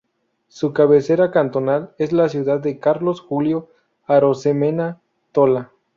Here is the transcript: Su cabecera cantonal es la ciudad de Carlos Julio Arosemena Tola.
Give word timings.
Su 0.47 0.73
cabecera 0.73 1.29
cantonal 1.29 1.93
es 1.99 2.11
la 2.11 2.27
ciudad 2.27 2.59
de 2.59 2.79
Carlos 2.79 3.21
Julio 3.21 3.69
Arosemena 4.07 4.99
Tola. 5.31 5.71